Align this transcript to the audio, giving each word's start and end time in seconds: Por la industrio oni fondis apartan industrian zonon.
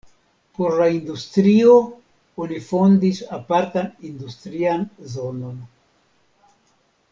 Por 0.59 0.71
la 0.77 0.85
industrio 0.93 1.75
oni 2.45 2.57
fondis 2.71 3.21
apartan 3.39 3.93
industrian 4.11 4.89
zonon. 5.15 5.63